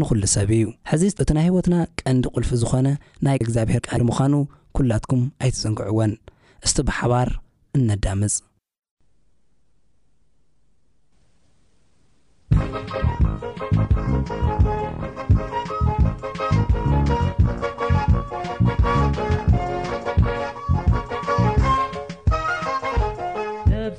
[0.00, 2.88] ንኹሉ ሰብ እዩ ሕዚ እቲ ናይ ህይወትና ቀንዲ ቕልፊ ዝኾነ
[3.24, 4.34] ናይ እግዚኣብሔር ቃል ምዃኑ
[4.76, 6.12] ኲላትኩም ኣይትፅንግዕወን
[6.66, 7.28] እስቲ ብሓባር
[7.80, 8.36] እነዳምፅ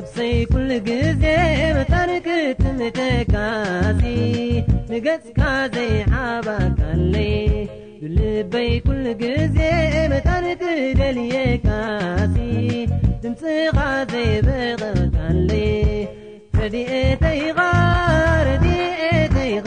[0.00, 1.22] ኣብሰይ ኩል ግዜ
[1.76, 2.26] መጣንክ
[2.58, 2.98] ትምተ
[3.30, 4.02] ካሲ
[4.90, 5.40] ንገጽካ
[5.74, 5.92] ዘይ
[6.26, 6.46] ዓባ
[6.78, 7.32] ካለይ
[8.02, 9.58] ብልበይ ኩል ግዜ
[10.12, 10.62] በጣንክ
[11.00, 11.34] ገልየ
[11.66, 12.36] ካሲ
[13.22, 13.78] ድምፅኻ
[14.12, 15.66] ዘይ በቐርካለይ
[16.60, 17.58] ረዲኤተይኻ
[18.50, 19.66] ረዲኤተይኻ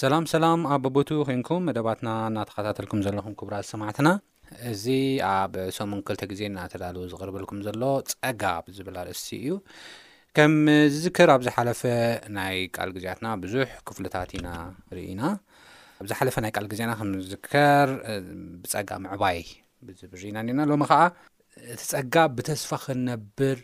[0.00, 4.08] ሰላም ሰላም ኣቦቦቱ ኮንኩም መደባትና እናተከታተልኩም ዘለኹም ክቡራት ሰማዕትና
[4.70, 4.84] እዚ
[5.30, 7.82] ኣብ ሰሙን ክልተ ግዜ እናተዳልው ዝቅርበልኩም ዘሎ
[8.12, 8.44] ፀጋ
[8.76, 9.50] ዝብል ኣርእስሲ እዩ
[10.36, 10.54] ከም
[10.94, 11.82] ዝዝከር ኣብ ዝሓለፈ
[12.38, 14.48] ናይ ቃል ግዜያትና ብዙሕ ክፍልታት ኢና
[14.98, 15.22] ሪኢኢና
[16.02, 17.90] ኣብዝሓለፈ ናይ ቃል ግዜና ከም ዝዝከር
[18.64, 19.40] ብፀጋ ምዕባይ
[19.88, 21.00] ብዝብር ኢና ኒና ሎሚ ከዓ
[21.74, 23.58] እቲ ፀጋ ብተስፋ ክንነብር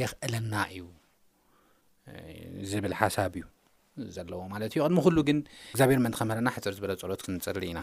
[0.00, 0.82] የኽእለና እዩ
[2.72, 3.44] ዝብል ሓሳብ እዩ
[4.16, 5.38] ዘለዎ ማለት እዩ ቅድሚ ኩሉ ግን
[5.72, 7.80] እግዚኣብሔር መንት ከምህረና ሕፀር ዝበለ ፀሎት ክንፅርር ኢና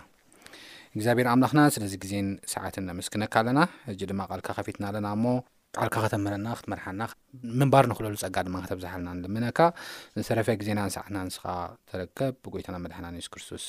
[0.95, 3.59] እግዚኣብሔር ኣምላኽና ስለዚ ግዜን ሰዓት ኣመስክነካ ኣለና
[3.93, 5.25] እጂ ድማ ቓልካ ከፊትና ኣለና እሞ
[5.75, 7.01] ቃልካ ከተምህረና ክትመርሓና
[7.59, 9.59] ምንባር ንክለሉ ፀጋ ድማ ከተብዝሃልናንልምነካ
[10.17, 11.43] ንሰረፈ ግዜና ንሰዓትና ንስኻ
[11.91, 13.65] ተረከብ ብጎይታና መድሓናንየሱስ ክርስቶስ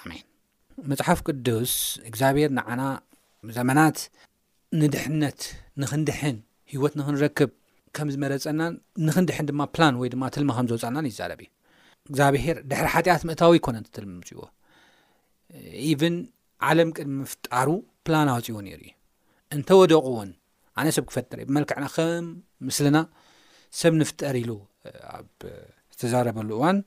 [0.00, 0.24] ዓሜይን
[0.92, 1.74] መፅሓፍ ቅዱስ
[2.08, 2.82] እግዚኣብሔር ንዓና
[3.58, 3.98] ዘመናት
[4.80, 5.40] ንድሕነት
[5.82, 6.36] ንክንድሕን
[6.72, 7.50] ሂወት ንክንረክብ
[7.96, 8.62] ከም ዝመረፀና
[9.06, 11.48] ንኽንድሕን ድማ ፕላን ወይ ድማ ትልማ ከም ዘወፃና ይዛረብ እዩ
[12.08, 14.40] እግዚኣብሄር ድሕሪ ሓጢኣት ምእታዊ ይኮነ ትልሚ ምፅዎ
[15.92, 16.16] ኢቨን
[16.68, 17.68] ዓለም ቅድሚ ምፍጣሩ
[18.06, 18.92] ፕላና ኣውፅዎ ነሩኢ እዩ
[19.56, 20.30] እንተወደቑ እውን
[20.80, 22.26] ኣነ ሰብ ክፈጥረ እዩ ብመልክዕና ከም
[22.68, 22.98] ምስልና
[23.80, 24.52] ሰብ ንፍጠር ኢሉ
[25.16, 25.28] ኣብ
[25.94, 26.78] ዝተዛረበሉ እዋን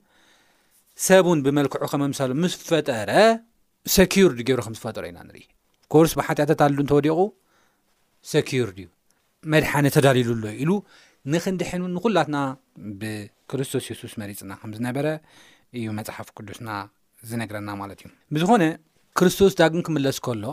[1.08, 3.12] ሰብ እውን ብመልክዑ ከመምሳሉ ምስ ፈጠረ
[3.98, 5.46] ሰኪርድ ገይሩ ከም ዝፈጠሮ ኢና ንሪኢ
[5.94, 7.20] ኮርስ ብሓጢኣት ኣሉ እንተወዲቑ
[8.34, 8.88] ሰኪርድ እዩ
[9.54, 10.72] መድሓነ ተዳልሉሎ ኢሉ
[11.34, 12.38] ንኽንድሐንን ንኹላትና
[13.02, 15.06] ብክርስቶስ የሱስ መሪፅና ከም ዝነበረ
[15.80, 16.70] እዩ መፅሓፍ ቅዱስና
[17.30, 18.64] ዝነግረና ማለት እዩ ብዝኾነ
[19.18, 20.44] ክርስቶስ ዳግም ክምለስ ከሎ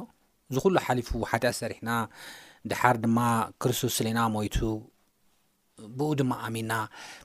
[0.51, 1.91] እዝ ኩሉ ሓሊፉ ሓጢያት ሰሪሕና
[2.71, 3.19] ድሓር ድማ
[3.63, 4.57] ክርስቶስ ስለና ሞይቱ
[5.99, 6.73] ብኡ ድማ ኣሚና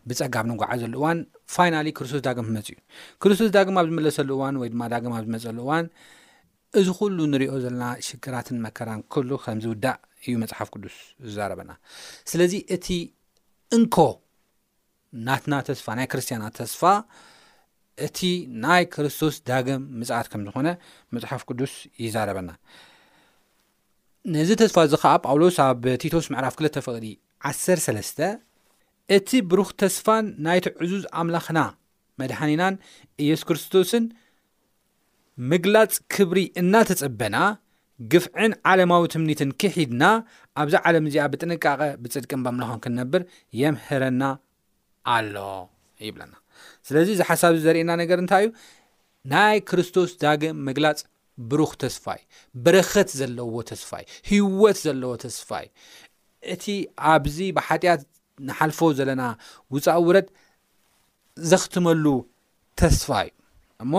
[0.09, 1.19] ብፀጋብ ንጓዓ ዘሉ እዋን
[1.55, 2.77] ፋይና ክርስቶስ ዳግም ክመፅ እዩ
[3.23, 5.85] ክርስቶስ ዳግም ኣብ ዝመለሰሉ እዋን ወይ ድማ ዳግም ኣብ ዝመፀሉ እዋን
[6.79, 9.97] እዚ ኩሉ ንሪኦ ዘለና ሽግራትን መከራን ክህሉ ከምዚውዳእ
[10.27, 10.95] እዩ መፅሓፍ ቅዱስ
[11.27, 11.71] ዝዛረበና
[12.31, 12.87] ስለዚ እቲ
[13.77, 13.97] እንኮ
[15.27, 16.81] ናትና ተስፋ ናይ ክርስትያና ተስፋ
[18.05, 18.19] እቲ
[18.65, 20.67] ናይ ክርስቶስ ዳገም ምፅኣት ከም ዝኾነ
[21.15, 21.73] መፅሓፍ ቅዱስ
[22.03, 22.49] ይዛረበና
[24.33, 27.05] ነዚ ተስፋ እዚ ከዓ ጳውሎስ ኣብ ቲቶስ ምዕራፍ 2ልተ ፈቅዲ
[27.51, 28.19] 103ስተ
[29.15, 31.59] እቲ ብሩክ ተስፋን ናይቲ ዕዙዝ ኣምላኽና
[32.21, 32.75] መድሓኒናን
[33.23, 34.03] ኢየሱ ክርስቶስን
[35.51, 37.35] ምግላፅ ክብሪ እናተፀበና
[38.11, 40.03] ግፍዕን ዓለማዊ ትምኒትን ክሒድና
[40.61, 43.21] ኣብዛ ዓለም እዚኣ ብጥንቃቐ ብፅድቅን በምልኸን ክንነብር
[43.61, 44.23] የምህረና
[45.15, 45.35] ኣሎ
[46.07, 46.33] ይብለና
[46.87, 48.51] ስለዚ እዚ ሓሳብ ዚ ዘርእየና ነገር እንታይ እዩ
[49.33, 50.99] ናይ ክርስቶስ ዳግም መግላፅ
[51.51, 52.23] ብሩክ ተስፋ እይ
[52.65, 55.69] በረክት ዘለዎ ተስፋ እይ ህይወት ዘለዎ ተስፋ እይ
[56.53, 56.65] እቲ
[57.11, 58.01] ኣብዚ ብሓጢኣት
[58.49, 59.23] ንሓልፎ ዘለና
[59.73, 60.27] ውፃውረድ
[61.51, 62.05] ዘኽትመሉ
[62.81, 63.33] ተስፋ እዩ
[63.85, 63.93] እሞ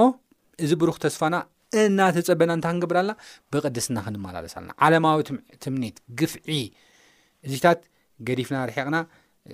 [0.64, 1.36] እዚ ብሩክ ተስፋና
[1.80, 3.10] እናተፀበና እንታ ክንግብርላ
[3.52, 5.18] ብቅድስና ክንመላለስ ኣለና ዓለማዊ
[5.64, 6.50] ትምኒት ግፍዒ
[7.46, 7.80] እዚታት
[8.28, 8.96] ገዲፍና ርሒቕና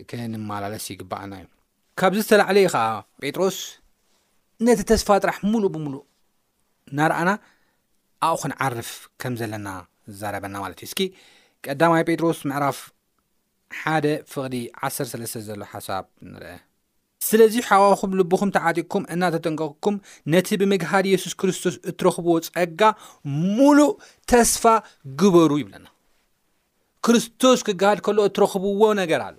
[0.09, 1.47] ክንመላለስ ይግባአና እዩ
[2.01, 2.87] ካብዚ ዝተላዕለ ዩ ከዓ
[3.25, 3.59] ጴጥሮስ
[4.67, 6.05] ነቲ ተስፋ ጥራሕ ሙሉእ ብምሉእ
[6.93, 7.31] እናርኣና
[8.29, 8.91] ኣኡኹን ዓርፍ
[9.23, 9.69] ከም ዘለና
[10.13, 11.03] ዝዛረበና ማለት እዩ እስኪ
[11.67, 12.79] ቀዳማይ ጴጥሮስ ምዕራፍ
[13.81, 14.57] ሓደ ፍቕዲ
[14.89, 16.55] ዓሰሰለስተ ዘሎ ሓሳብ ንርአ
[17.27, 19.95] ስለዚ ሓዋኩም ልብኩም ተዓጢቅኩም እናተጠንቀቅኩም
[20.33, 22.81] ነቲ ብምግሃድ የሱስ ክርስቶስ እትረኽብዎ ፀጋ
[23.57, 23.93] ሙሉእ
[24.31, 24.65] ተስፋ
[25.21, 25.87] ግበሩ ይብለና
[27.07, 29.37] ክርስቶስ ክገሃድ ከሎ እትረኽብዎ ነገር ኣሉ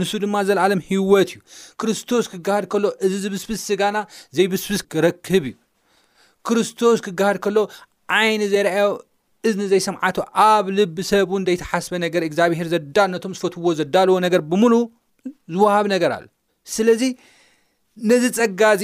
[0.00, 1.40] ንሱ ድማ ዘለኣሎም ሂይወት እዩ
[1.82, 3.98] ክርስቶስ ክገሃድ ከሎ እዚ ዝብስብስ ስጋና
[4.36, 5.56] ዘይብስብስ ክረክብ እዩ
[6.48, 7.58] ክርስቶስ ክገሃድ ከሎ
[8.18, 8.92] ዓይኒ ዘይረኣዮ
[9.48, 10.16] እዝኒዘይሰምዓት
[10.48, 14.84] ኣብ ልቢሰብ ውን ዘይተሓስበ ነገር እግዚኣብሄር ዘዳል ነቶም ዝፈትውዎ ዘዳልዎ ነገር ብሙሉእ
[15.54, 16.24] ዝውሃብ ነገር ኣሉ
[16.74, 17.02] ስለዚ
[18.10, 18.82] ነዚ ጸጋ እዚ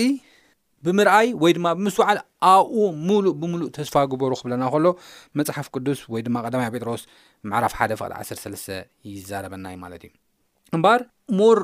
[0.87, 2.19] ብምርኣይ ወይ ድማ ብምስ በዕል
[2.51, 2.75] ኣብኡ
[3.07, 4.87] ሙሉእ ብምሉእ ተስፋ ግበሩ ክብለና ከሎ
[5.39, 7.03] መፅሓፍ ቅዱስ ወይ ድማ ቀዳማይ ጴጥሮስ
[7.51, 8.75] መዕራፍ 1 ቅ 13
[9.11, 10.13] ይዛረበና እዩ ማለት እዩ
[10.77, 11.01] እምባር
[11.39, 11.59] ሞር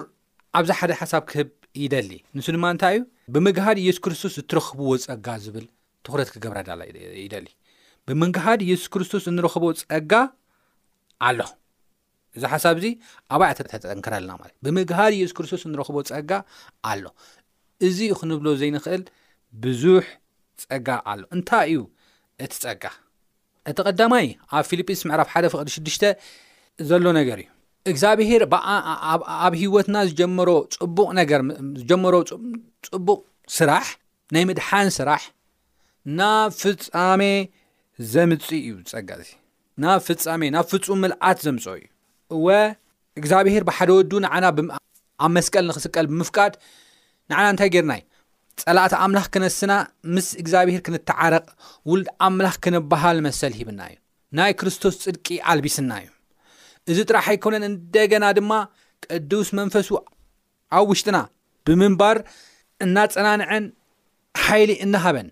[0.60, 1.48] ኣብዛ ሓደ ሓሳብ ክህብ
[1.82, 3.02] ይደሊ ንሱ ድማ እንታይ እዩ
[3.34, 5.66] ብምግሃድ ኢየሱስ ክርስቶስ እትረክብዎ ጸጋ ዝብል
[6.06, 6.80] ትኩረት ክገብረዳላ
[7.24, 7.46] ይደሊ
[8.08, 10.12] ብምግሃድ ኢየሱስ ክርስቶስ እንረኽቦ ጸጋ
[11.28, 11.38] ኣሎ
[12.36, 12.86] እዚ ሓሳብ እዚ
[13.34, 16.30] ኣባዕ ተጠንክረለና ማለት ዩ ብምግሃል የሱስ ክርስቶስ እንረኽቦ ጸጋ
[16.90, 17.04] ኣሎ
[17.86, 19.02] እዚ ክንብሎ ዘይንኽእል
[19.64, 20.04] ብዙሕ
[20.62, 21.80] ፀጋ ኣሎ እንታይ እዩ
[22.44, 22.84] እቲ ፀጋ
[23.70, 24.26] እቲ ቐዳማይ
[24.56, 25.98] ኣብ ፊልጲስ ምዕራፍ 1ደ ፍቕዲ 6ሽ
[26.88, 27.48] ዘሎ ነገር እዩ
[27.92, 28.42] እግዚኣብሄር
[29.44, 30.50] ኣብ ሂወትና ዝጀሮ
[30.82, 32.14] ፅቡቕነገርዝጀመሮ
[32.90, 33.18] ፅቡቕ
[33.58, 33.86] ስራሕ
[34.34, 35.22] ናይ ምድሓን ስራሕ
[36.18, 37.22] ናብ ፍፃሜ
[38.12, 39.30] ዘምፅ እዩ ፀጋ እዚ
[39.82, 41.84] ናብ ፍፃሜ ናብ ፍፁም ምልዓት ዘምፅ እዩ
[42.36, 42.46] እወ
[43.20, 44.46] እግዚኣብሄር ብሓደ ወዱ ንዓና
[45.24, 46.54] ኣብ መስቀል ንክስቀል ብምፍቃድ
[47.30, 48.02] ንዓና እንታይ ጌርና ዩ
[48.62, 49.72] ፀላእተ ኣምላኽ ክነስና
[50.14, 51.44] ምስ እግዚኣብሄር ክንተዓረቕ
[51.90, 53.96] ውሉድ ኣምላኽ ክንበሃል መሰል ሂብና እዩ
[54.38, 56.10] ናይ ክርስቶስ ፅድቂ ኣልቢስና እዩ
[56.92, 58.52] እዚ ጥራሕ ኣይኮነን እንደገና ድማ
[59.06, 59.88] ቅዱስ መንፈሱ
[60.78, 61.18] ኣብ ውሽጥና
[61.68, 62.16] ብምንባር
[62.86, 63.66] እናፀናንዐን
[64.44, 65.28] ሓይሊ እናሃበን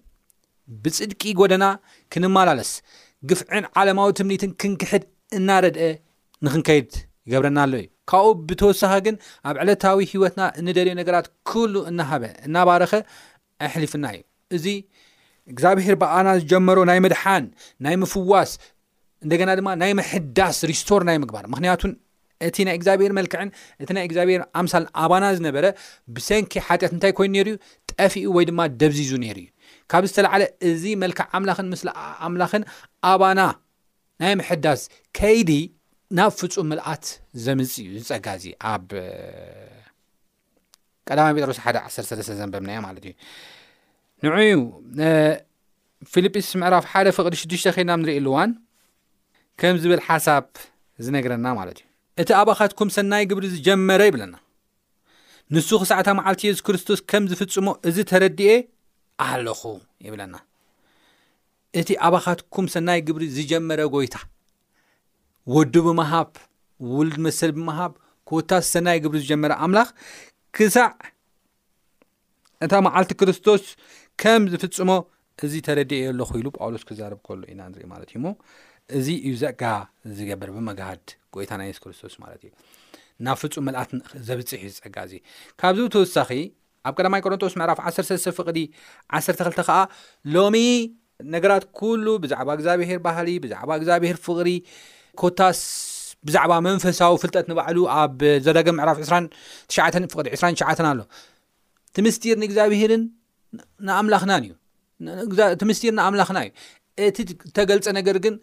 [0.82, 1.64] ብፅድቂ ጎደና
[2.12, 2.70] ክንመላለስ
[3.30, 5.04] ግፍዕን ዓለማዊ ትምኒትን ክንክሕድ
[5.38, 5.88] እናረድአ
[6.46, 6.90] ንክንከይድ
[7.28, 9.16] ይገብረናኣሎ እዩ ካብኡ ብተወሳኪ ግን
[9.48, 12.92] ኣብ ዕለታዊ ሂወትና ንደልዮ ነገራት ኩሉ እናሃበ እናባረኸ
[13.66, 14.24] ኣሕሊፍና እዩ
[14.56, 14.66] እዚ
[15.52, 17.44] እግዚኣብሔር ብኣና ዝጀመሮ ናይ መድሓን
[17.86, 18.50] ናይ ምፍዋስ
[19.24, 21.82] እንደገና ድማ ናይ ምሕዳስ ሪስቶር ናይ ምግባር ምክንያቱ
[22.46, 23.48] እቲ ናይ እግዚኣብሔር መልክዕን
[23.82, 25.66] እቲ ናይ እግዚኣብሔር ኣብ ምሳል ኣባና ዝነበረ
[26.14, 27.58] ብሰንኪ ሓጢኣት እንታይ ኮይኑ ነይሩ እዩ
[27.92, 29.48] ጠፊኡ ወይ ድማ ደብዚዙ ነይሩ እዩ
[29.92, 31.88] ካብ ዝተለዓለ እዚ መልክዕ ኣምላክን ምስሊ
[32.28, 32.64] ኣምላክን
[33.12, 33.40] ኣባና
[34.24, 34.82] ናይ ሕዳስ
[35.18, 35.52] ከይዲ
[36.16, 37.04] ናብ ፍፁም ምልኣት
[37.44, 38.88] ዘምፅ እዩ ዝፀጋእዚ ኣብ
[41.08, 43.12] ቀዳማ ጴጥሮስ 1ደ 1 ዘንበብና ማለት እዩ
[44.24, 44.34] ንዕ
[46.12, 48.50] ፊልጲስ ምዕራፍ ሓደ ፍቕዲ 6ዱሽተ ኮይድና ንርኢ ሉዋን
[49.60, 50.44] ከም ዝብል ሓሳብ
[51.06, 51.86] ዝነግረና ማለት እዩ
[52.24, 54.34] እቲ ኣባኻትኩም ሰናይ ግብሪ ዝጀመረ ይብለና
[55.54, 58.50] ንሱ ክሳዕታ መዓልቲ የሱስ ክርስቶስ ከም ዝፍፅሞ እዚ ተረድኤ
[59.28, 59.62] ኣለኹ
[60.08, 60.34] ይብለና
[61.80, 64.14] እቲ ኣባኻትኩም ሰናይ ግብሪ ዝጀመረ ጎይታ
[65.54, 66.28] ወዱ ብምሃብ
[66.96, 67.92] ውሉድ መስል ብምሃብ
[68.30, 69.88] ኮወታት ሰናይ ግብሪ ዝጀመረ ኣምላኽ
[70.56, 70.88] ክሳዕ
[72.64, 73.62] እታ መዓልቲ ክርስቶስ
[74.22, 74.90] ከም ዝፍፅሞ
[75.46, 78.28] እዚ ተረድእየ ኣሎኽኢሉ ጳውሎስ ክዛርብ ከሉ ኢና ንሪኢ ማለት እዩ ሞ
[78.98, 79.62] እዚ እዩ ዘጋ
[80.18, 81.02] ዝገብር ብመጋድ
[81.34, 82.50] ጎይታ ናይ የስ ክርስቶስ ማለት እዩ
[83.26, 83.90] ናብ ፍፁም መልኣት
[84.28, 85.14] ዘብፅሕ እዩ ዝፀጋ እዚ
[85.62, 86.30] ካብዝ ትወሳኺ
[86.88, 88.58] ኣብ ቀዳማይ ቆሮንጦስ ምዕራፍ 13ተ ፍቕሪ
[89.18, 89.78] 12ተ ከዓ
[90.34, 90.56] ሎሚ
[91.34, 94.48] ነገራት ኩሉ ብዛዕባ እግዚኣብሄር ባህሊ ብዛዕባ እግዚኣብሄር ፍቕሪ
[95.20, 95.60] ኮታስ
[96.26, 101.00] ብዛዕባ መንፈሳዊ ፍልጠት ንባዕሉ ኣብ ዘዳገ ምዕራፍ 2 ፍቅ 2ሸ ኣሎ
[101.90, 103.02] እቲ ምስጢር ንእግዚኣብሄርን
[103.86, 104.50] ንኣምኽና እዩ
[105.54, 106.50] እቲ ምስር ንኣምላኽና እዩ
[107.08, 107.16] እቲ
[107.56, 108.34] ተገልፀ ነገር ግን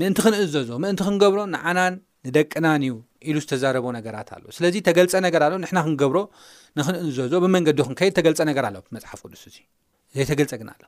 [0.00, 1.94] ምእንቲ ክንእዘዝ ምእንቲ ክንገብሮ ንዓናን
[2.26, 2.94] ንደቅናን እዩ
[3.28, 6.18] ኢሉ ዝተዛረቦ ነገራት ኣሎ ስለዚ ተገልፀ ነገር ኣሎ ንሕና ክንገብሮ
[6.78, 9.52] ንክንእዘዞ ብመንገዲ ክንከይድ ተገልፀ ነገር ኣሎ መፅሓፍ ቅዱስ እ
[10.16, 10.82] ዘይ ተገልፀግን ኣሎ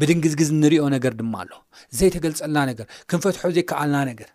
[0.00, 1.50] ብድንግዝግዝ ንሪኦ ነገር ድማ ኣሎ
[1.98, 4.28] ዘይተገልፀልና ነገር ክንፈትሖ ዘይከኣልና ነገር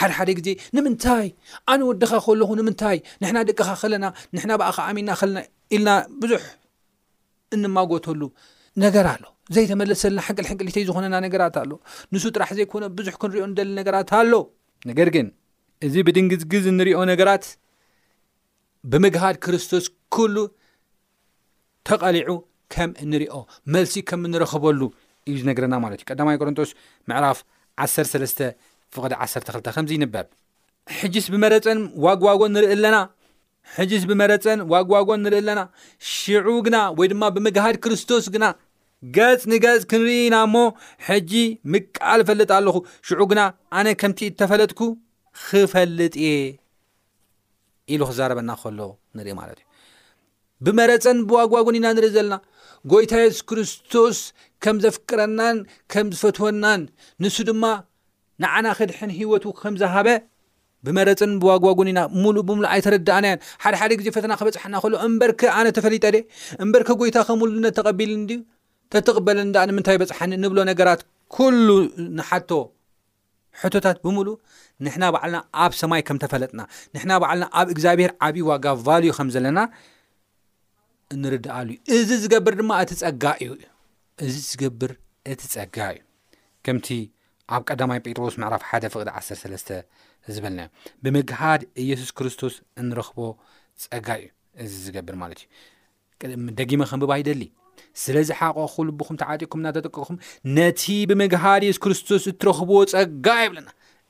[0.00, 1.28] ሓደሓደ ግዜ ንምንታይ
[1.72, 4.06] ኣነ ወድኻ ከለኹ ንምንታይ ንሕና ደቅኻ ከለና
[4.36, 5.38] ንሕና ብኣኻ ኣሚና ከለና
[5.74, 5.90] ኢልና
[6.22, 6.42] ብዙሕ
[7.56, 8.20] እንማጎተሉ
[8.84, 9.24] ነገር ኣሎ
[9.56, 11.70] ዘይተመለሰልና ሓንቅልሕንቅል እተይ ዝኮነና ነገራት ኣሎ
[12.14, 14.32] ንሱ ጥራሕ ዘይኮነ ብዙሕ ክንሪዮ ንደሊ ነገራት ኣሎ
[14.90, 15.28] ነገር ግን
[15.86, 17.46] እዚ ብድንግዝግዝ ንሪኦ ነገራት
[18.92, 20.36] ብምግሃድ ክርስቶስ ኩሉ
[21.88, 22.30] ተቐሊዑ
[22.74, 23.34] ከም ንሪኦ
[23.74, 24.80] መልሲ ከም እንረክበሉ
[25.28, 26.70] እዩ ዝነግረና ማለት እዩ ቀዳማይ ቆሮንጦስ
[27.10, 27.38] ምዕራፍ
[27.84, 28.42] 13
[28.94, 30.26] ፍቅዲ 12 ከምዚ ይንበብ
[30.98, 32.96] ሕጅስ ብመረፀን ዋግዋጎን ንርኢ ኣለና
[33.76, 35.60] ሕጅ ስ ብመረፀን ዋግዋጎን ንርኢ ኣለና
[36.12, 38.46] ሽዑ ግና ወይ ድማ ብምግሃድ ክርስቶስ ግና
[39.16, 40.56] ገፅ ንገፅ ክንርኢኢና ሞ
[41.06, 41.32] ሕጂ
[41.72, 42.76] ምቃል ፈልጥ ኣለኹ
[43.08, 43.40] ሽዑ ግና
[43.78, 44.80] ኣነ ከምቲ እተፈለጥኩ
[45.46, 46.30] ክፈልጥ እየ
[47.94, 48.80] ኢሉ ክዛረበና ከሎ
[49.18, 49.64] ንሪኢ ማለት እዩ
[50.66, 52.34] ብመረፀን ብዋግዋጎን ኢና ንርኢ ዘለና
[52.92, 54.18] ጎይታ የሱስ ክርስቶስ
[54.64, 55.58] ከም ዘፍቅረናን
[55.92, 56.82] ከም ዝፈትወናን
[57.24, 57.64] ንሱ ድማ
[58.42, 60.08] ንዓና ክድሕን ሂወት ከምዝሃበ
[60.86, 66.04] ብመረፅን ብዋግዋጉን ኢና ሙሉእ ብሙሉእ ኣይተረዳእና ዮን ሓደሓደ ግዜ ፈተና ክበፅሐና ክእሎ እምበርክ ኣነ ተፈሊጠ
[66.14, 66.18] ደ
[66.64, 68.34] እምበርካ ጎይታ ከምውሉነ ተቐቢል ድ
[68.94, 71.00] ተተቕበለ ዳ ንምንታይ በፅሐኒ ንብሎ ነገራት
[71.36, 71.68] ኩሉ
[72.18, 72.50] ንሓቶ
[73.62, 74.36] ሕቶታት ብሙሉእ
[74.86, 76.60] ንሕና በዕልና ኣብ ሰማይ ከም ተፈለጥና
[76.94, 79.58] ንሕና በዕልና ኣብ እግዚኣብሄር ዓብዪ ዋጋ ቫሉዩ ከም ዘለና
[81.14, 83.64] እንርዳኣሉ ዩ እዚ ዝገብር ድማ እቲ ፀጋ እዩ እዩ
[84.26, 84.90] እዚ ዝገብር
[85.32, 86.00] እቲ ፀጋ እዩ
[86.66, 86.88] ከምቲ
[87.54, 89.68] ኣብ ቀዳማይ ጴጥሮስ ምዕራፍ 1ደ ፍቅዲ 13ስ
[90.34, 90.60] ዝበልና
[91.02, 93.18] ብምግሃድ ኢየሱስ ክርስቶስ እንረኽቦ
[93.84, 94.26] ፀጋ እዩ
[94.64, 95.40] እዚ ዝገብር ማለት
[96.26, 97.42] እዩ ደጊመ ከም ብባሂደሊ
[98.02, 100.16] ስለዚ ሓቆ ክልብኹም ተዓጢኩም እናተጠቀኹም
[100.56, 103.68] ነቲ ብምግሃድ የሱስ ክርስቶስ እትረክቦዎ ፀጋ የብለና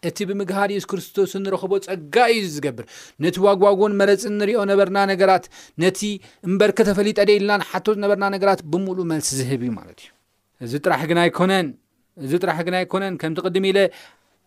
[0.09, 2.85] እቲ ብምግሃድ የሱ ክርስቶስ ንረክቦ ፀጋ እዩ ዝገብር
[3.25, 5.45] ነቲ ዋግዋጎን መረፅ ንሪኦ ነበርና ነገራት
[5.85, 6.01] ነቲ
[6.49, 10.11] እምበርከ ተፈሊጠ ደልናን ሓቶ ነበርና ነገራት ብሙሉእ መልሲ ዝህብ እዩ ማለት እዩ
[10.67, 11.69] እዚ ጥራሕ ግና ይኮነን
[12.25, 13.79] እዚ ጥራሕ ግና ኣይኮነን ከምቲ ቅድም ኢለ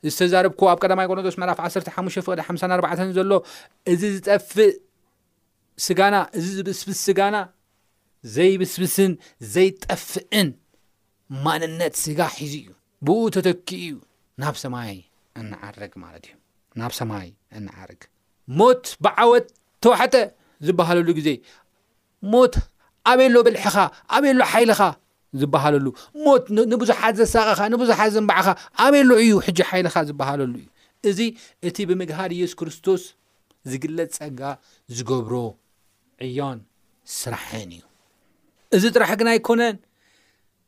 [0.08, 3.34] ዝተዛርብኮ ኣብ ቀዳማ ቆሮንጦስ መራፍ 1 ሓ ፍቅ54 ዘሎ
[3.92, 4.72] እዚ ዝጠፍእ
[5.88, 7.36] ስጋና እዚ ዝብስብስ ስጋና
[8.36, 9.12] ዘይብስብስን
[9.56, 10.50] ዘይጠፍእን
[11.46, 12.68] ማንነት ስጋ ሒዙ እዩ
[13.08, 13.92] ብኡ ተተኪ እዩ
[14.44, 15.00] ናብ ሰማይዩ
[15.42, 16.34] እነዓርግ ማለት እዩ
[16.80, 17.28] ናብ ሰማይ
[17.60, 18.02] እነዓርግ
[18.60, 19.46] ሞት ብዓወት
[19.84, 20.16] ተዋሕተ
[20.68, 21.30] ዝበሃለሉ ግዜ
[22.34, 22.54] ሞት
[23.10, 23.78] ኣበየሎ ብልሕኻ
[24.16, 24.82] ኣበሎ ሓይልኻ
[25.42, 25.86] ዝበሃለሉ
[26.26, 28.48] ሞት ንብዙሓት ዘሳቀኻ ንብዙሓት ዘምባዕኻ
[28.86, 30.68] ኣበየሉ ዕዩ ሕጂ ሓይልኻ ዝበሃለሉ እዩ
[31.10, 31.20] እዚ
[31.68, 33.04] እቲ ብምግሃድ እየሱ ክርስቶስ
[33.72, 34.42] ዝግለፅ ፀጋ
[34.96, 35.34] ዝገብሮ
[36.26, 36.60] ዕዮን
[37.20, 37.84] ስራሕን እዩ
[38.78, 39.76] እዚ ጥራሕ ግና ይኮነን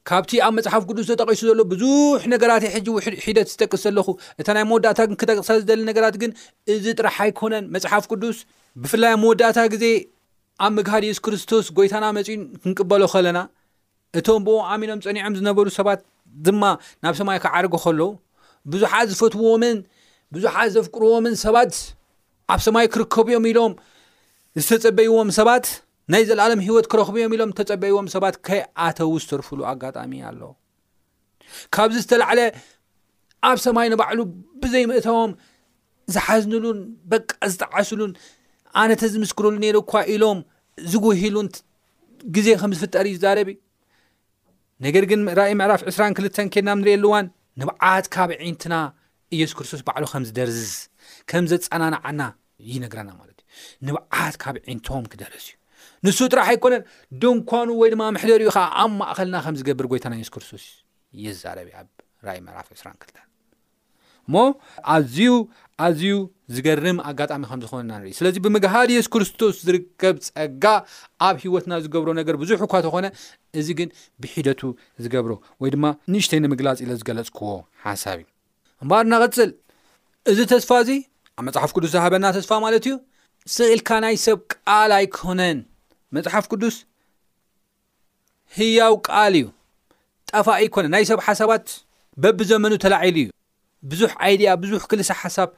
[0.09, 4.07] ካብቲ ኣብ መፅሓፍ ቅዱስ ተጠቂሱ ዘሎ ብዙሕ ነገራት ሕጂ ውሒደት ዝጠቅስ ዘለኹ
[4.41, 6.31] እታ ናይ መወዳእታ ግ ክጠቅሳ ዝደሊ ነገራት ግን
[6.73, 8.37] እዚ ጥራሓ ኣይኮነን መፅሓፍ ቅዱስ
[8.83, 9.85] ብፍላይ ብ መወዳእታ ግዜ
[10.65, 13.39] ኣብ ምግሃድ የሱስ ክርስቶስ ጎይታና መፂኡን ክንቅበሎ ከለና
[14.21, 15.99] እቶም ብም ኣሚኖም ፀኒዖም ዝነበሩ ሰባት
[16.47, 16.63] ድማ
[17.05, 18.07] ናብ ሰማይ ክዓርጊ ከለዉ
[18.73, 19.77] ብዙሓ ዝፈትውዎምን
[20.35, 21.73] ብዙሓ ዘፍቅርዎምን ሰባት
[22.53, 23.73] ኣብ ሰማይ ክርከብ እዮም ኢሎም
[24.65, 25.65] ዝተፀበይዎም ሰባት
[26.11, 30.41] ናይ ዘለሎም ሂወት ክረኽብዮም ኢሎም ተፀበይዎም ሰባት ከይኣተው ዝተርፍሉ ኣጋጣሚ ኣሎ
[31.75, 32.39] ካብዚ ዝተላዕለ
[33.49, 34.19] ኣብ ሰማይ ንባዕሉ
[34.61, 35.31] ብዘይምእታዎም
[36.15, 36.79] ዝሓዝንሉን
[37.11, 38.11] በቃ ዝጠዓስሉን
[38.81, 40.39] ኣነተ ዝምስክረሉ ነይሩ እኳ ኢሎም
[40.93, 41.47] ዝጉሂሉን
[42.37, 43.59] ግዜ ከም ዝፍጠር እዩ ዛረብእ
[44.85, 47.25] ነገር ግን ራእይ ምዕራፍ 2ራክልተ ኬድና ምንሪኤየሉእዋን
[47.61, 48.75] ንብዓት ካብ ዒንትና
[49.37, 50.61] ኢየሱስ ክርስቶስ ባዕሉ ከም ዝደርዝ
[51.31, 52.21] ከም ዘፀናንዓና
[52.73, 55.55] ዩነግራና ማለት እዩ ንብዓት ካብ ዒንቶም ክደርስ እዩ
[56.05, 56.83] ንሱ ጥራሕ ኣይኮነን
[57.23, 60.63] ድንኳኑ ወይ ድማ ምሕደር ዩ ከዓ ኣብ ማእከልና ከም ዝገብር ጎይታና የሱ ክርስቶስ
[61.25, 61.87] ይዛረብ እ ኣብ
[62.27, 63.17] ራእይ መራፍ ስራንክልታ
[64.27, 64.35] እሞ
[64.93, 65.27] ኣዝዩ
[65.85, 66.15] ኣዝዩ
[66.55, 70.65] ዝገርም ኣጋጣሚ ከም ዝኮነና ንርኢ ስለዚ ብምግሃድ የሱ ክርስቶስ ዝርከብ ፀጋ
[71.29, 73.05] ኣብ ሂወትና ዝገብሮ ነገር ብዙሕ እኳ ተኾነ
[73.61, 73.89] እዚ ግን
[74.23, 74.61] ብሒደቱ
[75.05, 75.33] ዝገብሮ
[75.63, 77.51] ወይድማ ንእሽተይ ንምግላፅ ኢለ ዝገለፅክዎ
[77.87, 78.29] ሓሳብ እዩ
[78.83, 79.51] እምበር እንቐፅል
[80.31, 80.89] እዚ ተስፋ እዚ
[81.39, 82.95] ኣብ መፅሓፍ ቅዱስ ዝሃበና ተስፋ ማለት እዩ
[83.55, 85.59] ስኢኢልካ ናይ ሰብ ቃል ኣይኮነን
[86.15, 86.75] መፅሓፍ ቅዱስ
[88.57, 89.45] ህያው ቃል እዩ
[90.31, 91.65] ጠፋ ይኮነ ናይ ሰብ ሓሳባት
[92.23, 93.27] በቢዘመኑ ተላዒሉ እዩ
[93.91, 95.49] ብዙሕ ኣይድያ ብዙሕ ክልሳ ሓሳብ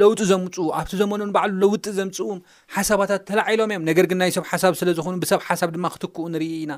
[0.00, 2.26] ለውጢ ዘምፅኡ ኣብቲ ዘመኑን ባዕሉ ለውጢ ዘምፅኡ
[2.74, 6.50] ሓሳባታት ተላዒሎም እዮም ነገር ግን ናይ ሰብ ሓሳብ ስለ ዝኾኑ ብሰብ ሓሳብ ድማ ክትክኡ ንርኢ
[6.64, 6.72] ኢና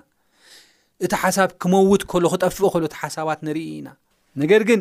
[1.06, 3.88] እቲ ሓሳብ ክመውት ከሎ ክጠፍእ ከሎቲ ሓሳባት ንርኢ ኢና
[4.42, 4.80] ነገር ግን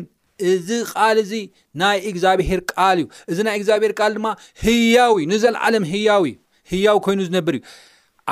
[0.52, 1.32] እዚ ቃል እዚ
[1.80, 4.28] ናይ እግዚኣብሄር ቃል እዩ እዚ ናይ እግዚኣብሄር ቃል ድማ
[4.64, 6.34] ህያው እዩ ንዘለዓለም ህያው እዩ
[6.72, 7.62] ህያው ኮይኑ ዝነብር እዩ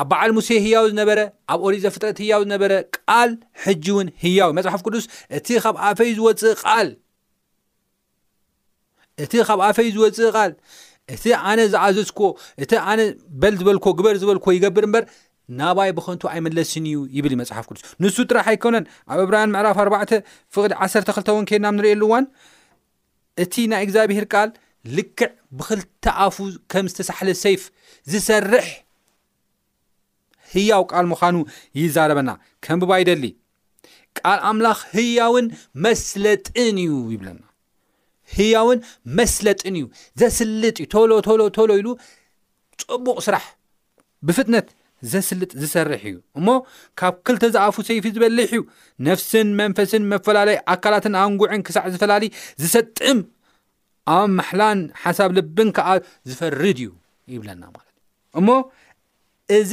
[0.01, 1.21] ኣብ በዓል ሙሴ ህያው ዝነበረ
[1.53, 3.31] ኣብ ኦሊ ዘፍጥረት ህያው ዝነበረ ቃል
[3.65, 5.05] ሕጂ እውን ህያው መፅሓፍ ቅዱስ
[5.39, 6.93] እቲ ብ ኣፈይ ዝወፅእ ል
[9.25, 10.51] እቲ ካብ ኣፈይ ዝወፅእ ቃል
[11.15, 12.29] እቲ ኣነ ዝኣዘዝክዎ
[12.63, 13.01] እቲ ኣነ
[13.43, 15.05] በል ዝበልኮ ግበር ዝበልኮዎ ይገብር እምበር
[15.59, 20.13] ናባይ ብኸንቱ ኣይመለስን እዩ ይብል እዩ መፅሓፍ ቅዱስ ንሱ ጥራሕ ኣይኮነን ኣብ ዕብራን ምዕራፍ ኣርባዕተ
[20.55, 22.25] ፍቅድ 1ሰተ ክልተ እውን ከድናም ንሪኤየሉእዋን
[23.45, 24.49] እቲ ናይ እግዚኣብሄር ቃል
[24.97, 26.37] ልክዕ ብክልተ ኣፉ
[26.73, 27.63] ከም ዝተሳሓለ ሰይፍ
[28.13, 28.67] ዝሰርሕ
[30.55, 31.37] ህያው ቃል ምዃኑ
[31.81, 32.31] ይዛረበና
[32.65, 33.25] ከም ብባይ ደሊ
[34.19, 35.47] ቃል ኣምላኽ ህያውን
[35.87, 37.43] መስለጥን እዩ ይብለና
[38.37, 38.79] ህያውን
[39.19, 39.85] መስለጥን እዩ
[40.21, 41.89] ዘስልጥ እዩ ቶሎ ሎ ቶሎ ኢሉ
[42.91, 43.45] ፅቡቅ ስራሕ
[44.29, 44.69] ብፍጥነት
[45.13, 46.49] ዘስልጥ ዝሰርሕ እዩ እሞ
[46.99, 48.61] ካብ ክልተ ዝኣፉ ሰይፊ ዝበልሕ ዩ
[49.09, 52.31] ነፍስን መንፈስን መፈላለዩ ኣካላትን ኣንጉዕን ክሳዕ ዝፈላለዩ
[52.63, 53.19] ዝሰጥም
[54.15, 55.89] ኣብ ማሕላን ሓሳብ ልብን ከዓ
[56.31, 56.91] ዝፈርድ እዩ
[57.35, 58.49] ይብለና ማለት እዩ እሞ
[59.59, 59.73] እዚ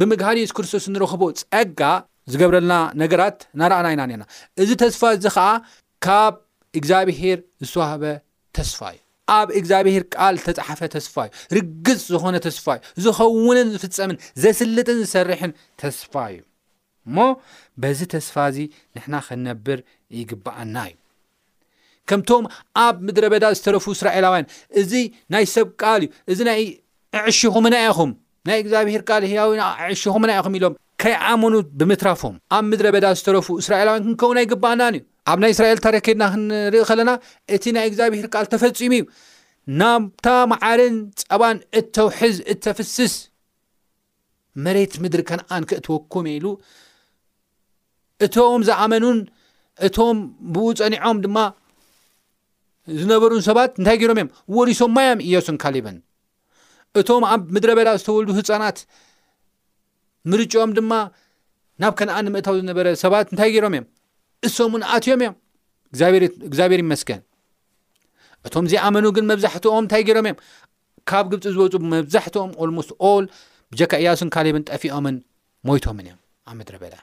[0.00, 1.80] ብምግሃል የሱ ክርስቶስ ንረኽቦ ፀጋ
[2.32, 4.22] ዝገብረልና ነገራት ናርኣና ኢና ኒና
[4.62, 5.46] እዚ ተስፋ እዚ ከዓ
[6.06, 6.34] ካብ
[6.78, 8.04] እግዚኣብሄር ዝተዋህበ
[8.56, 9.00] ተስፋ እዩ
[9.36, 16.12] ኣብ እግዚኣብሄር ቃል ዝተፃሓፈ ተስፋ እዩ ርግፅ ዝኾነ ተስፋ እዩ ዝኸውንን ዝፍፀምን ዘስልጥን ዝሰርሕን ተስፋ
[16.34, 16.40] እዩ
[17.08, 17.18] እሞ
[17.82, 18.58] በዚ ተስፋ እዚ
[18.96, 19.78] ንሕና ክንነብር
[20.20, 20.96] ይግባኣና እዩ
[22.10, 22.44] ከምቶም
[22.84, 24.46] ኣብ ምድረ በዳ ዝተረፉ እስራኤላውያን
[24.80, 24.92] እዚ
[25.32, 26.60] ናይ ሰብ ቃል እዩ እዚ ናይ
[27.20, 28.10] ዕዕሺኹም እና ኢኹም
[28.48, 34.04] ናይ እግዚኣብሔር ቃል ህያዊን ዕዕሺኹም ና ኢኹም ኢሎም ከይኣመኑ ብምትራፎም ኣብ ምድረ በዳ ዝተረፉ እስራኤላውያን
[34.06, 37.10] ክንከውናይ ግባእናን እዩ ኣብ ናይ እስራኤል እታረኬድና ክንርኢ ኸለና
[37.56, 39.04] እቲ ናይ እግዚኣብሔር ካል ተፈፂሙ እዩ
[39.80, 43.14] ናብታ መዓርን ፀባን እተውሕዝ እተፍስስ
[44.66, 46.46] መሬት ምድሪ ከነኣንክእ ትወኩመ ኢሉ
[48.26, 49.18] እቶም ዝኣመኑን
[49.86, 50.16] እቶም
[50.54, 51.36] ብኡ ፀኒዖም ድማ
[53.00, 55.96] ዝነበሩን ሰባት እንታይ ገይሮም እዮም ወዲሶም ማዮም እያሱን ካሊብን
[57.00, 58.78] እቶም ኣብ ምድረ በዳ ዝተወልዱ ህፃናት
[60.32, 60.92] ምርጭኦም ድማ
[61.82, 63.86] ናብ ከነኣኒምእታዊ ዝነበረ ሰባት እንታይ ገይሮም እዮም
[64.48, 65.34] እሶምን ኣትዮም እዮም
[66.48, 67.20] እግዚኣብሄር ይመስገን
[68.46, 70.38] እቶም ዘይኣመኑ ግን መብዛሕትኦም እንታይ ገይሮም እዮም
[71.10, 73.24] ካብ ግብፂ ዝበፁ መብዛሕትኦም ኣልሞስት ኣል
[73.72, 75.16] ብጀካ እያሱን ካሊብን ጠፊኦምን
[75.70, 76.20] ሞይቶምን እዮም
[76.50, 76.96] ኣብ ምድረ በዳ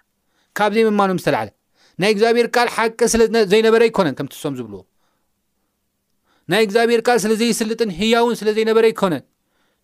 [0.57, 1.49] ካብ ዘይ መማኖም ዝተለዓለ
[2.01, 4.77] ናይ እግዚኣብሔር ካል ሓቂ ስለዘይነበረ ኣይኮነን ከምቲ እሶም ዝብዎ
[6.51, 9.23] ናይ እግዚኣብሔር ቃል ስለ ዘይስልጥን ህያውን ስለ ዘይነበረ ይኮነን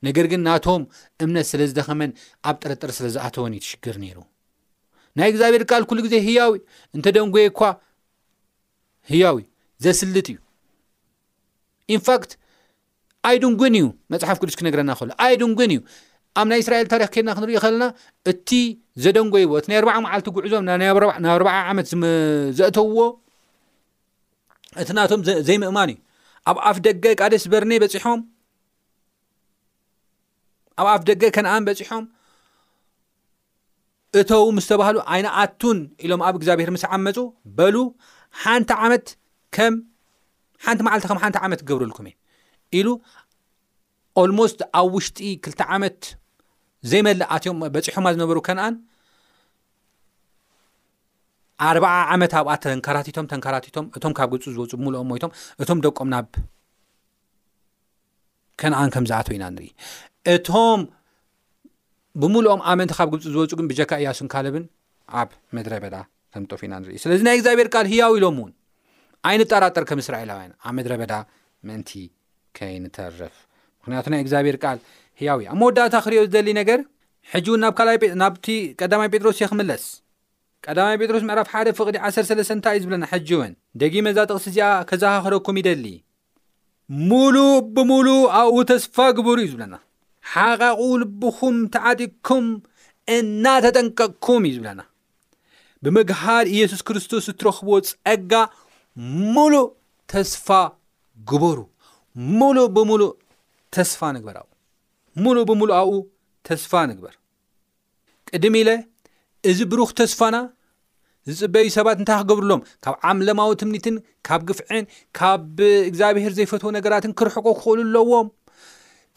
[0.07, 0.83] ነገር ግን ናቶም
[1.23, 2.11] እምነት ስለ ዝደኸመን
[2.49, 4.17] ኣብ ጥረጥር ስለዝኣተወን እዩ ትሽግር ነይሩ
[5.19, 6.53] ናይ እግዚኣብሔር ቃል ኩሉ ግዜ ህያዊ
[6.97, 7.61] እንተደንጎይ እኳ
[9.11, 9.37] ህያዊ
[9.85, 10.37] ዘስልጥ እዩ
[11.95, 12.31] ኢንፋክት
[13.29, 15.79] ኣይ ድንግን እዩ መፅሓፍ ቅዱስክ ነግረና ክእሎ ኣይ ድንግን እዩ
[16.39, 17.85] ኣብ ናይ እስራኤል ታሪክ ኬድና ክንሪኢ ከለና
[18.31, 18.49] እቲ
[19.03, 20.63] ዘደንጎይዎ እቲ ናይ ኣርዓ መዓልቲ ጉዕዞም
[21.25, 21.87] ናብ ኣርዓ ዓመት
[22.59, 23.01] ዘእተውዎ
[24.81, 25.97] እቲ ናቶም ዘይምእማን እዩ
[26.49, 28.19] ኣብ ኣፍ ደገ ቃደስ በርኒ በፂሖም
[30.81, 32.03] ኣብ ኣፍ ደገ ከነኣን በፂሖም
[34.19, 37.17] እቶው ምስ ተባሃሉ ዓይነ ኣቱን ኢሎም ኣብ እግዚኣብሔር ምስ ዓመፁ
[37.57, 37.75] በሉ
[38.43, 39.05] ሓንቲ ዓመት
[39.55, 39.75] ከም
[40.65, 42.13] ሓንቲ ማዓልታ ከም ሓንቲ ዓመት ክገብረልኩም እ
[42.79, 42.87] ኢሉ
[44.21, 45.99] ኣልሞስት ኣብ ውሽጢ ክልተ ዓመት
[46.91, 48.75] ዘይመላእ ኣትዮም በፂሖማ ዝነበሩ ከነኣን
[51.69, 55.31] ኣርባዓ ዓመት ኣብኣ ተንከራቲቶም ተንከራቲቶም እቶም ካብ ግብፂ ዝወፁ ብምልኦም ሞይቶም
[55.63, 56.27] እቶም ደቆም ናብ
[58.61, 59.69] ከነኣን ከም ዝኣተው ኢና ንርኢ
[60.35, 60.81] እቶም
[62.21, 64.65] ብምሉኦም ኣብ መእንቲ ካብ ግብፂ ዝወፁ ግን ብጀካ እያሱ ንካለብን
[65.19, 65.95] ኣብ ምድረ በዳ
[66.33, 68.51] ከምጠፉ ኢና ንርኢ ስለዚ ናይ እግዚኣብሔር ቃል ህያው ኢሎም እውን
[69.29, 71.13] ኣይንጠራጠር ከም እስራኤላውያን ኣብ ምድረ በዳ
[71.69, 71.91] ምእንቲ
[72.57, 73.35] ከይንተርፍ
[73.81, 74.79] ምክንያቱ ናይ እግዚኣብሔር ቃል
[75.21, 76.79] ህያዊ ኣብ መወዳእታ ክርዮ ዝደሊ ነገር
[77.33, 77.63] ሕጂእውን
[78.23, 78.47] ናብቲ
[78.81, 79.83] ቀዳማይ ጴጥሮስ የክመለስ
[80.65, 85.85] ቀዳማይ ጴጥሮስ ምዕራፍ 1ደ ፍቕዲ 13ታይ እዩ ዝብለና ሕጂ እውን ደጊመዛ ጥቕሲ እዚኣ ከዛሃኸደኩም ይደሊ
[87.11, 89.73] ሙሉእ ብምሉእ ኣብኡ ተስፋ ግበሩ እዩ ዝብለና
[90.33, 92.45] ሓቓቑ ልብኹም ተዓጢቕኩም
[93.17, 94.81] እናተጠንቀቕኩም እዩ ዝብለና
[95.85, 98.33] ብምግሃድ ኢየሱስ ክርስቶስ እትረኽቦዎ ጸጋ
[99.37, 99.65] ሙሉእ
[100.13, 100.47] ተስፋ
[101.33, 101.57] ግበሩ
[102.39, 103.11] ሙሉእ ብሙሉእ
[103.75, 104.45] ተስፋ ንግበር ኣ
[105.23, 105.95] ሙሉእ ብምሉእ ኣብኡ
[106.49, 107.15] ተስፋ ንግበር
[108.29, 108.79] ቅድሚ ኢ
[109.49, 110.37] እዚ ብሩኽ ተስፋና
[111.37, 113.95] ዝፅበዩ ሰባት እንታይ ክገብርሎም ካብ ዓምለማዊ ትምኒትን
[114.27, 114.85] ካብ ግፍዕን
[115.17, 115.57] ካብ
[115.89, 118.27] እግዚኣብሄር ዘይፈትዎ ነገራትን ክርሕኮ ክኽእሉ ኣለዎም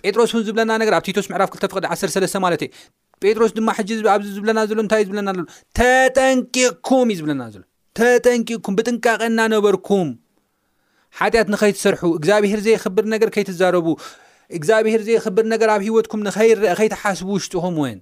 [0.03, 2.69] ጴጥሮስ እውን ዝብለና ነገር ኣብ ቲቶስ ምዕራፍ ክልተፍቅዲ 1ሰስ ማለት እ
[3.23, 5.45] ጴጥሮስ ድማ ሕጂኣዚ ዝብለና ዘሎ ንታይ እዩ ዝብለና ዘሎ
[5.79, 7.63] ተጠንቂቕኩም እዩ ዝብለና ዘሎ
[7.99, 10.09] ተጠንቂቕኩም ብጥንቃቐና ነበርኩም
[11.21, 13.87] ሓጢኣት ንኸይትሰርሑ እግዚኣብሄር ዘይክብር ነገር ከይትዛረቡ
[14.59, 17.99] እግዚኣብሄር ዘይክብር ነገር ኣብ ሂወትኩም ንኸይረአ ከይትሓስቡ ውሽጡኹም ወን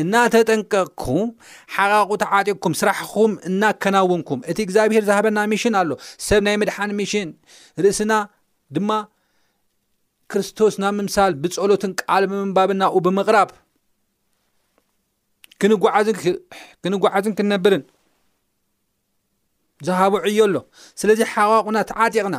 [0.00, 1.28] እናተጠንቀቅኩም
[1.76, 5.90] ሓቃቁ ተዓጢቅኩም ስራሕኩም እናከናውንኩም እቲ እግዚኣብሄር ዝሃበና ሚሽን ኣሎ
[6.26, 7.30] ሰብ ናይ ምድሓን ሚሽን
[7.84, 8.12] ርእስና
[8.76, 8.90] ድማ
[10.32, 13.50] ክርስቶስ ናብ ምምሳል ብፀሎትን ቃል ምንባብና ኡ ብምቕራብ
[15.62, 17.82] ክንጓዓዝን ክንነብርን
[19.86, 20.56] ዝሃብ ዕዮ ኣሎ
[21.00, 22.36] ስለዚ ሓቃቁና ተዓጢቕና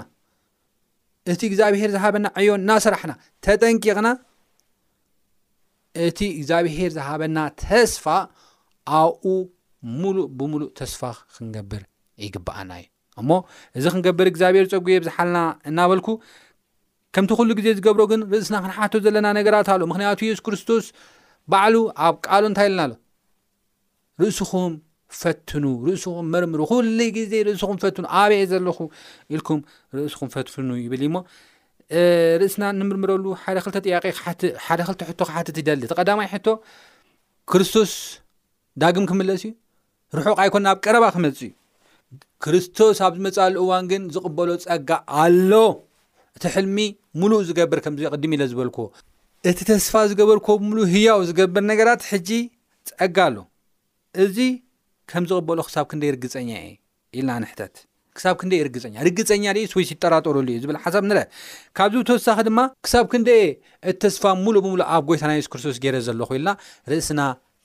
[1.32, 3.14] እቲ እግዚኣብሄር ዝሃበና ዕዮን እናስራሕና
[3.46, 4.08] ተጠንቂቕና
[6.08, 8.04] እቲ እግዚኣብሄር ዝሃበና ተስፋ
[9.00, 9.26] ኣብኡ
[10.02, 11.02] ሙሉእ ብሙሉእ ተስፋ
[11.36, 11.84] ክንገብር
[12.26, 12.86] ይግበኣና እዩ
[13.22, 13.32] እሞ
[13.78, 15.38] እዚ ክንገብር እግዚኣብሄር ፀጉ ብዝሓለና
[15.70, 16.08] እናበልኩ
[17.16, 20.86] ከምቲ ኩሉ ግዜ ዝገብሮ ግን ርእስና ክንሓቶ ዘለና ነገራት ኣለ ምክንያቱ የሱ ክርስቶስ
[21.52, 21.76] ባዕሉ
[22.06, 22.92] ኣብ ቃሉ እንታይ ኢለናኣሎ
[24.22, 24.74] ርእስኹም
[25.22, 28.78] ፈትኑ ርእስኹም መርምሩ ኩሉ ግዜ ርእስኹም ፈትኑ ኣብዒ ዘለኹ
[29.36, 29.60] ኢልኩም
[29.98, 31.18] ርእስኩም ፈትኑ ይብል ሞ
[32.42, 34.04] ርእስና ንምርምረሉ ሓደ ክልተ ጥያቄ
[34.66, 36.48] ሓደ ክልተ ሕቶ ካሓትትደሊ እቲ ቀዳማይ ሕቶ
[37.52, 37.94] ክርስቶስ
[38.82, 39.52] ዳግም ክምለስ እዩ
[40.18, 41.52] ርሑቕ ኣይኮና ኣብ ቀረባ ክመፅ እዩ
[42.44, 44.90] ክርስቶስ ኣብ ዝመፃሉ እዋን ግን ዝቕበሎ ፀጋ
[45.26, 45.52] ኣሎ
[46.38, 46.78] እቲ ሕልሚ
[47.22, 48.86] ሙሉእ ዝገብር ከምዚ ቅድሚ ኢለ ዝበልክዎ
[49.50, 52.30] እቲ ተስፋ ዝገበርዎ ብምሉእ ህያው ዝገበር ነገራት ሕጂ
[52.92, 53.38] ፀጋ ኣሎ
[54.26, 54.38] እዚ
[55.12, 56.76] ከም ዝቕበሎ ክሳብ ክንደይ ርግፀኛ እየ
[57.20, 57.74] ኢልና ኣንሕተት
[58.18, 61.24] ክሳብ ክንደይ ርግፀኛ ርግፀኛ ስ ይጠራጠረሉ እዩ ዝብል ሓሳብ ንርአ
[61.78, 63.30] ካብዚ ተወሳኺ ድማ ክሳብ ክንደ
[63.92, 66.50] እተስፋ ሙሉእ ብሙሉእ ኣብ ጎይታ ና የሱስ ክርስቶስ ገይረ ዘሎኮኢልና
[66.94, 67.20] ርእስና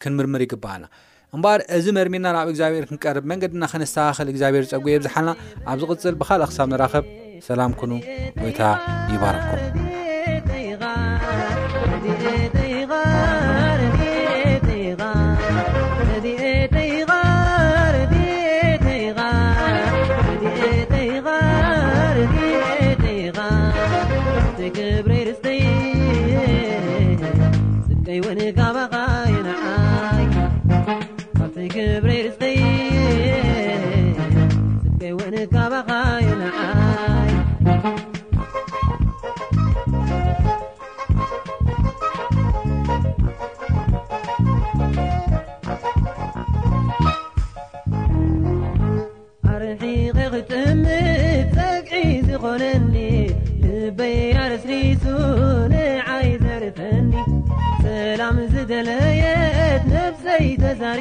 [0.05, 0.85] ክንምርምር ይግበኣና
[1.37, 5.33] እምበር እዚ መርሚና ናብ እግዚኣብሔር ክንቀርብ መንገድና ከነስተኻኸል እግዚኣብሄር ዝፀጉ የብዝሓልና
[5.73, 7.07] ኣብ ዝቅፅል ብካልእ ክሳብ ንራኸብ
[7.49, 7.93] ሰላም ኮኑ
[8.41, 8.61] ጎይታ
[9.15, 9.86] ይባረኩም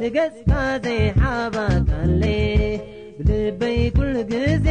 [0.00, 0.52] ንገዝካ
[0.84, 1.04] ዘይ
[1.90, 2.22] ካሌ
[3.28, 4.66] ልበይ كل ግዜ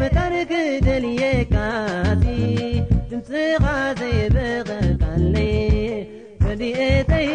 [0.00, 0.52] مታرك
[0.86, 2.24] ደልካت
[3.18, 4.68] تምኻزይበغ
[5.00, 5.34] ቀለ
[6.44, 6.80] ረዲኤ
[7.10, 7.28] ተይ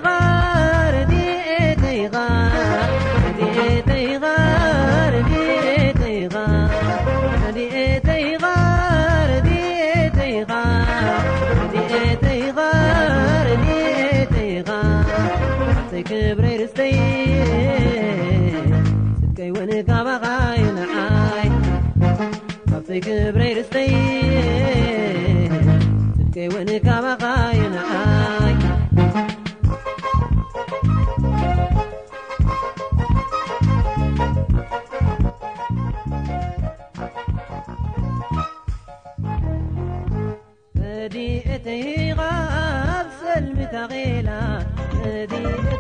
[43.72, 45.77] فغيلةدي